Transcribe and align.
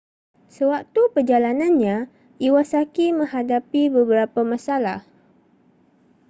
sewaktu 0.55 1.01
perjalanannya 1.13 1.95
iwasaki 2.47 3.07
menghadapi 3.17 3.83
beberapa 3.97 4.39
masalah 4.51 4.99